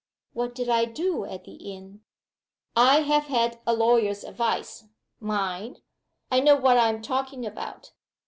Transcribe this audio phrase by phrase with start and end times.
[0.33, 2.01] What did I do at the inn?"
[2.75, 4.85] "I have had a lawyer's advice,
[5.19, 5.83] mind!
[6.31, 7.91] I know what I am talking about."